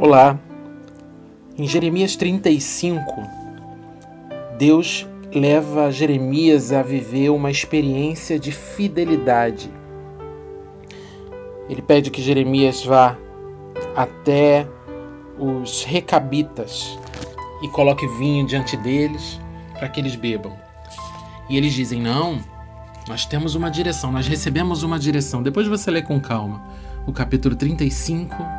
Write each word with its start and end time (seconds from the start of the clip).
Olá. 0.00 0.38
Em 1.58 1.66
Jeremias 1.66 2.14
35, 2.14 3.20
Deus 4.56 5.04
leva 5.34 5.90
Jeremias 5.90 6.70
a 6.70 6.82
viver 6.82 7.30
uma 7.30 7.50
experiência 7.50 8.38
de 8.38 8.52
fidelidade. 8.52 9.68
Ele 11.68 11.82
pede 11.82 12.12
que 12.12 12.22
Jeremias 12.22 12.84
vá 12.84 13.18
até 13.96 14.68
os 15.36 15.82
recabitas 15.82 16.96
e 17.60 17.66
coloque 17.66 18.06
vinho 18.06 18.46
diante 18.46 18.76
deles 18.76 19.40
para 19.72 19.88
que 19.88 19.98
eles 19.98 20.14
bebam. 20.14 20.56
E 21.50 21.56
eles 21.56 21.74
dizem: 21.74 22.00
Não, 22.00 22.38
nós 23.08 23.26
temos 23.26 23.56
uma 23.56 23.68
direção, 23.68 24.12
nós 24.12 24.28
recebemos 24.28 24.84
uma 24.84 24.96
direção. 24.96 25.42
Depois 25.42 25.66
você 25.66 25.90
lê 25.90 26.02
com 26.02 26.20
calma 26.20 26.62
o 27.04 27.12
capítulo 27.12 27.56
35 27.56 28.57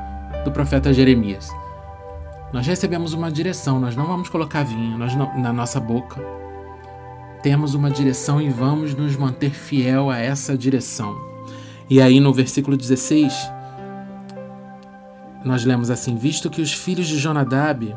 do 0.49 0.52
profeta 0.52 0.91
Jeremias. 0.91 1.48
Nós 2.52 2.66
recebemos 2.66 3.13
uma 3.13 3.31
direção, 3.31 3.80
nós 3.80 3.95
não 3.95 4.08
vamos 4.08 4.30
colocar 4.30 4.63
vinho 4.63 4.98
não, 4.98 5.38
na 5.39 5.53
nossa 5.53 5.80
boca. 5.80 6.20
Temos 7.44 7.75
uma 7.75 7.91
direção 7.91 8.41
e 8.41 8.49
vamos 8.49 8.95
nos 8.95 9.16
manter 9.16 9.52
fiel 9.52 10.09
a 10.09 10.17
essa 10.17 10.58
direção. 10.58 11.16
E 11.88 12.02
aí 12.02 12.20
no 12.20 12.34
versículo 12.34 12.75
16, 12.75 13.31
nós 15.45 15.63
lemos 15.63 15.91
assim: 15.91 16.16
Visto 16.16 16.50
que 16.50 16.61
os 16.61 16.73
filhos 16.73 17.08
de 17.08 17.20
Jonadab, 17.20 17.95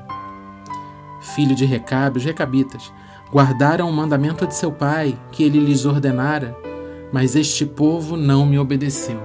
filho 1.34 1.54
de 1.54 1.64
Recabe, 1.64 2.18
os 2.18 2.24
recabitas, 2.24 2.92
guardaram 3.32 3.88
o 3.88 3.92
mandamento 3.92 4.46
de 4.46 4.54
seu 4.54 4.70
pai, 4.70 5.18
que 5.32 5.42
ele 5.42 5.58
lhes 5.58 5.86
ordenara, 5.86 6.54
mas 7.10 7.34
este 7.34 7.64
povo 7.64 8.14
não 8.16 8.44
me 8.44 8.58
obedeceu. 8.58 9.20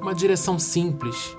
Uma 0.00 0.14
direção 0.14 0.58
simples, 0.58 1.36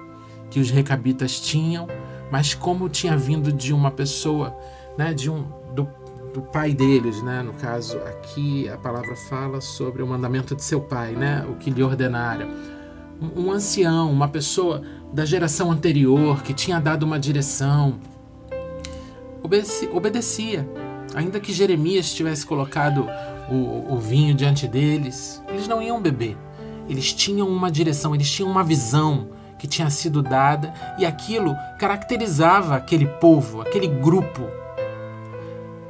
que 0.50 0.60
os 0.60 0.70
recabitas 0.70 1.40
tinham, 1.40 1.88
mas 2.32 2.54
como 2.54 2.90
tinha 2.90 3.18
vindo 3.18 3.52
de 3.52 3.74
uma 3.74 3.92
pessoa, 3.92 4.56
né, 4.98 5.14
de 5.14 5.30
um 5.30 5.46
do, 5.74 5.88
do 6.34 6.42
pai 6.42 6.74
deles, 6.74 7.22
né? 7.22 7.42
No 7.42 7.54
caso 7.54 7.98
aqui 8.00 8.68
a 8.70 8.78
palavra 8.78 9.16
fala 9.16 9.62
sobre 9.62 10.02
o 10.02 10.08
mandamento 10.08 10.56
de 10.56 10.64
seu 10.64 10.82
pai, 10.82 11.14
né? 11.14 11.46
O 11.50 11.56
que 11.56 11.70
lhe 11.70 11.84
ordenara. 11.84 12.48
Um, 13.22 13.46
um 13.46 13.52
ancião, 13.52 14.12
uma 14.12 14.28
pessoa 14.28 14.82
da 15.12 15.26
geração 15.26 15.72
anterior 15.72 16.42
que 16.44 16.54
tinha 16.54 16.80
dado 16.80 17.04
uma 17.04 17.20
direção, 17.20 18.00
obedecia. 19.92 20.70
Ainda 21.16 21.40
que 21.40 21.52
Jeremias 21.52 22.14
tivesse 22.14 22.46
colocado 22.46 23.08
o, 23.50 23.94
o 23.94 23.98
vinho 23.98 24.36
diante 24.36 24.68
deles, 24.68 25.42
eles 25.50 25.68
não 25.68 25.82
iam 25.82 26.02
beber. 26.02 26.38
Eles 26.88 27.14
tinham 27.14 27.48
uma 27.48 27.72
direção, 27.72 28.14
eles 28.14 28.30
tinham 28.30 28.50
uma 28.50 28.64
visão 28.64 29.30
que 29.60 29.68
tinha 29.68 29.90
sido 29.90 30.24
dada 30.24 30.74
e 30.98 31.06
aquilo 31.06 31.56
caracterizava 31.78 32.76
aquele 32.76 33.06
povo, 33.06 33.62
aquele 33.62 33.88
grupo. 33.88 34.48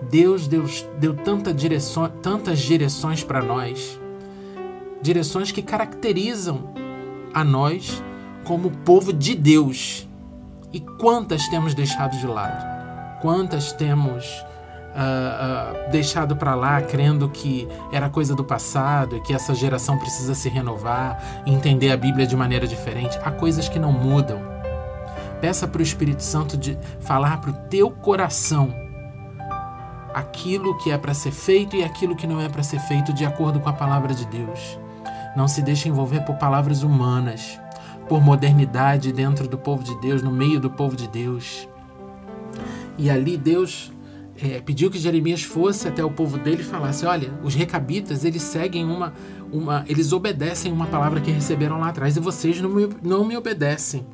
Deus 0.09 0.47
deu, 0.47 0.65
deu 0.99 1.13
tanta 1.13 1.53
direção, 1.53 2.09
tantas 2.21 2.59
direções 2.59 3.23
para 3.23 3.43
nós, 3.43 3.99
direções 5.01 5.51
que 5.51 5.61
caracterizam 5.61 6.73
a 7.31 7.43
nós 7.43 8.03
como 8.43 8.71
povo 8.71 9.13
de 9.13 9.35
Deus. 9.35 10.07
E 10.73 10.79
quantas 10.79 11.47
temos 11.47 11.73
deixado 11.73 12.17
de 12.17 12.25
lado? 12.25 13.19
Quantas 13.21 13.71
temos 13.71 14.25
uh, 14.99 15.89
deixado 15.91 16.35
para 16.35 16.53
lá, 16.53 16.81
crendo 16.81 17.29
que 17.29 17.67
era 17.91 18.09
coisa 18.09 18.35
do 18.35 18.43
passado 18.43 19.15
e 19.15 19.21
que 19.21 19.33
essa 19.33 19.55
geração 19.55 19.97
precisa 19.97 20.35
se 20.35 20.49
renovar, 20.49 21.41
entender 21.45 21.91
a 21.91 21.97
Bíblia 21.97 22.27
de 22.27 22.35
maneira 22.35 22.67
diferente. 22.67 23.17
Há 23.23 23.31
coisas 23.31 23.69
que 23.69 23.79
não 23.79 23.91
mudam. 23.91 24.39
Peça 25.39 25.67
para 25.67 25.79
o 25.79 25.83
Espírito 25.83 26.21
Santo 26.21 26.57
de 26.57 26.77
falar 26.99 27.39
para 27.39 27.51
o 27.51 27.53
teu 27.69 27.89
coração 27.89 28.73
aquilo 30.13 30.77
que 30.77 30.91
é 30.91 30.97
para 30.97 31.13
ser 31.13 31.31
feito 31.31 31.75
e 31.75 31.83
aquilo 31.83 32.15
que 32.15 32.27
não 32.27 32.41
é 32.41 32.49
para 32.49 32.63
ser 32.63 32.79
feito 32.79 33.13
de 33.13 33.25
acordo 33.25 33.59
com 33.59 33.69
a 33.69 33.73
palavra 33.73 34.13
de 34.13 34.25
Deus. 34.25 34.77
Não 35.35 35.47
se 35.47 35.61
deixe 35.61 35.87
envolver 35.87 36.21
por 36.21 36.35
palavras 36.35 36.83
humanas, 36.83 37.59
por 38.09 38.19
modernidade 38.19 39.13
dentro 39.13 39.47
do 39.47 39.57
povo 39.57 39.83
de 39.83 39.97
Deus, 40.01 40.21
no 40.21 40.31
meio 40.31 40.59
do 40.59 40.69
povo 40.69 40.95
de 40.95 41.07
Deus. 41.07 41.69
E 42.97 43.09
ali 43.09 43.37
Deus 43.37 43.93
é, 44.41 44.61
pediu 44.61 44.89
que 44.89 44.97
Jeremias 44.97 45.43
fosse 45.43 45.87
até 45.87 46.03
o 46.03 46.11
povo 46.11 46.37
dele 46.37 46.61
e 46.61 46.65
falasse: 46.65 47.05
olha, 47.05 47.31
os 47.43 47.55
recabitas 47.55 48.23
eles 48.23 48.41
seguem 48.41 48.85
uma, 48.85 49.13
uma, 49.51 49.83
eles 49.87 50.13
obedecem 50.13 50.71
uma 50.71 50.87
palavra 50.87 51.19
que 51.19 51.31
receberam 51.31 51.79
lá 51.79 51.89
atrás 51.89 52.15
e 52.15 52.19
vocês 52.19 52.61
não 52.61 52.69
me, 52.69 52.89
não 53.01 53.25
me 53.25 53.35
obedecem. 53.35 54.05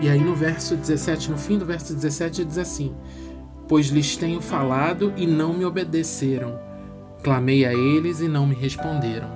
E 0.00 0.08
aí 0.08 0.18
no 0.18 0.34
verso 0.34 0.74
17, 0.74 1.30
no 1.30 1.38
fim 1.38 1.58
do 1.58 1.64
verso 1.64 1.94
17, 1.94 2.44
diz 2.44 2.58
assim: 2.58 2.94
Pois 3.68 3.86
lhes 3.86 4.16
tenho 4.16 4.40
falado 4.40 5.12
e 5.16 5.26
não 5.26 5.52
me 5.52 5.64
obedeceram, 5.64 6.58
clamei 7.22 7.64
a 7.64 7.72
eles 7.72 8.20
e 8.20 8.28
não 8.28 8.46
me 8.46 8.54
responderam. 8.54 9.30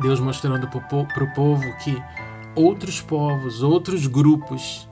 Deus 0.00 0.20
mostrando 0.20 0.68
para 0.68 1.24
o 1.24 1.34
povo 1.34 1.64
que 1.78 2.00
outros 2.54 3.00
povos, 3.00 3.62
outros 3.62 4.06
grupos 4.06 4.87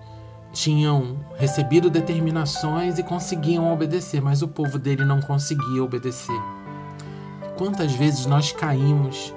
tinham 0.56 1.18
recebido 1.36 1.90
determinações 1.90 2.98
e 2.98 3.02
conseguiam 3.02 3.70
obedecer, 3.70 4.22
mas 4.22 4.40
o 4.40 4.48
povo 4.48 4.78
dele 4.78 5.04
não 5.04 5.20
conseguia 5.20 5.84
obedecer. 5.84 6.40
Quantas 7.58 7.92
vezes 7.92 8.24
nós 8.24 8.52
caímos 8.52 9.34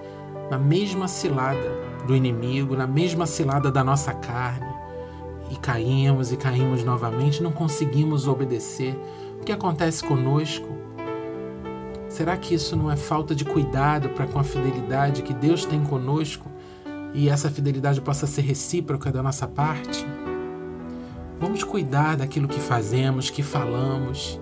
na 0.50 0.58
mesma 0.58 1.10
cilada 1.10 1.78
do 2.08 2.16
inimigo, 2.16 2.74
na 2.74 2.88
mesma 2.88 3.26
cilada 3.26 3.70
da 3.70 3.84
nossa 3.84 4.14
carne, 4.14 4.74
e 5.52 5.58
caímos 5.58 6.32
e 6.32 6.38
caímos 6.38 6.86
novamente, 6.86 7.44
não 7.44 7.52
conseguimos 7.52 8.26
obedecer. 8.26 8.98
O 9.42 9.44
que 9.44 9.52
acontece 9.52 10.02
conosco? 10.06 10.78
Será 12.08 12.38
que 12.38 12.56
isso 12.56 12.78
não 12.78 12.90
é 12.90 12.96
falta 12.96 13.36
de 13.36 13.44
cuidado 13.44 14.08
para 14.10 14.26
com 14.26 14.40
a 14.40 14.44
fidelidade 14.44 15.22
que 15.22 15.34
Deus 15.34 15.66
tem 15.66 15.84
conosco 15.84 16.50
e 17.14 17.28
essa 17.28 17.50
fidelidade 17.50 18.00
possa 18.00 18.26
ser 18.26 18.42
recíproca 18.42 19.12
da 19.12 19.22
nossa 19.22 19.48
parte? 19.48 20.06
Vamos 21.40 21.64
cuidar 21.64 22.18
daquilo 22.18 22.50
que 22.50 22.60
fazemos, 22.60 23.30
que 23.30 23.42
falamos, 23.42 24.40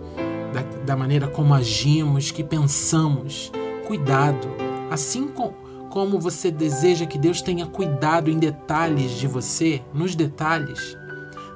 da, 0.51 0.61
da 0.83 0.97
maneira 0.97 1.27
como 1.27 1.53
agimos, 1.53 2.31
que 2.31 2.43
pensamos. 2.43 3.51
Cuidado. 3.85 4.47
Assim 4.89 5.27
com, 5.27 5.53
como 5.91 6.19
você 6.19 6.49
deseja 6.49 7.05
que 7.05 7.19
Deus 7.19 7.41
tenha 7.41 7.67
cuidado 7.67 8.31
em 8.31 8.39
detalhes 8.39 9.11
de 9.11 9.27
você, 9.27 9.81
nos 9.93 10.15
detalhes, 10.15 10.97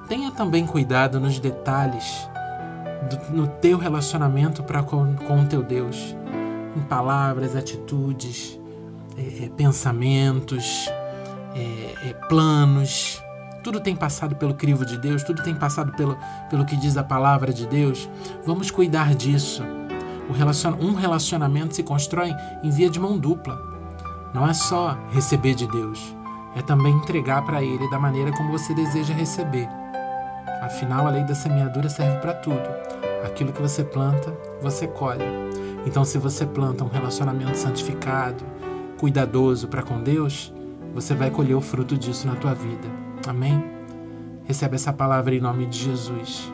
tenha 0.07 0.29
também 0.29 0.67
cuidado 0.67 1.19
nos 1.19 1.39
detalhes 1.39 2.29
do, 3.09 3.35
no 3.35 3.47
teu 3.47 3.79
relacionamento 3.79 4.63
com, 4.63 5.15
com 5.15 5.41
o 5.41 5.45
teu 5.47 5.63
Deus, 5.63 6.15
em 6.75 6.81
palavras, 6.81 7.55
atitudes, 7.55 8.59
é, 9.17 9.45
é 9.45 9.49
pensamentos, 9.49 10.87
é, 11.55 12.09
é 12.09 12.13
planos 12.29 13.21
tudo 13.63 13.79
tem 13.79 13.95
passado 13.95 14.35
pelo 14.35 14.53
crivo 14.53 14.85
de 14.85 14.97
Deus, 14.97 15.23
tudo 15.23 15.43
tem 15.43 15.55
passado 15.55 15.91
pelo, 15.93 16.17
pelo 16.49 16.65
que 16.65 16.75
diz 16.75 16.97
a 16.97 17.03
palavra 17.03 17.53
de 17.53 17.65
Deus. 17.67 18.09
Vamos 18.45 18.71
cuidar 18.71 19.15
disso. 19.15 19.63
Um 20.79 20.93
relacionamento 20.93 21.75
se 21.75 21.83
constrói 21.83 22.33
em 22.63 22.69
via 22.69 22.89
de 22.89 22.99
mão 22.99 23.17
dupla. 23.17 23.59
Não 24.33 24.47
é 24.47 24.53
só 24.53 24.97
receber 25.11 25.53
de 25.55 25.67
Deus, 25.67 26.15
é 26.55 26.61
também 26.61 26.93
entregar 26.93 27.45
para 27.45 27.61
Ele 27.61 27.89
da 27.89 27.99
maneira 27.99 28.31
como 28.31 28.51
você 28.51 28.73
deseja 28.73 29.13
receber. 29.13 29.67
Afinal, 30.61 31.05
a 31.05 31.09
lei 31.09 31.23
da 31.23 31.35
semeadura 31.35 31.89
serve 31.89 32.19
para 32.19 32.33
tudo. 32.35 32.61
Aquilo 33.25 33.51
que 33.51 33.61
você 33.61 33.83
planta, 33.83 34.31
você 34.61 34.87
colhe. 34.87 35.25
Então, 35.85 36.05
se 36.05 36.17
você 36.17 36.45
planta 36.45 36.83
um 36.83 36.87
relacionamento 36.87 37.57
santificado, 37.57 38.43
cuidadoso 38.97 39.67
para 39.67 39.83
com 39.83 40.01
Deus, 40.01 40.53
você 40.93 41.13
vai 41.13 41.29
colher 41.29 41.55
o 41.55 41.61
fruto 41.61 41.97
disso 41.97 42.27
na 42.27 42.35
tua 42.35 42.53
vida. 42.53 43.10
Amém? 43.27 43.63
Recebe 44.45 44.75
essa 44.75 44.91
palavra 44.91 45.35
em 45.35 45.39
nome 45.39 45.65
de 45.65 45.79
Jesus. 45.79 46.51